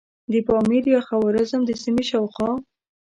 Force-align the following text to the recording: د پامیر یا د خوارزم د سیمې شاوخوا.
د 0.31 0.33
پامیر 0.47 0.83
یا 0.93 1.01
د 1.03 1.05
خوارزم 1.07 1.61
د 1.65 1.71
سیمې 1.83 2.03
شاوخوا. 2.09 2.49